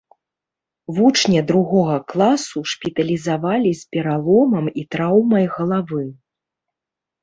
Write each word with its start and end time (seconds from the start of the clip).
Вучня 0.99 1.43
другога 1.51 1.99
класу 2.15 2.65
шпіталізавалі 2.73 3.71
з 3.83 3.95
пераломам 3.95 4.65
і 4.79 4.91
траўмай 4.97 5.45
галавы. 5.57 6.05